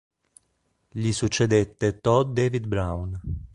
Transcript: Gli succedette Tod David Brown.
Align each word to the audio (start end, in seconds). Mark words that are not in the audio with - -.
Gli 0.89 1.11
succedette 1.11 2.01
Tod 2.01 2.33
David 2.33 2.65
Brown. 2.65 3.21